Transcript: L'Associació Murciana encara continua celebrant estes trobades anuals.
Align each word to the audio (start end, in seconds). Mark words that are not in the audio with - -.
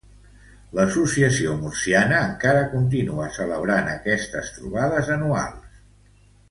L'Associació 0.77 1.51
Murciana 1.59 2.23
encara 2.29 2.65
continua 2.73 3.29
celebrant 3.39 3.95
estes 4.19 4.53
trobades 4.59 5.17
anuals. 5.19 5.83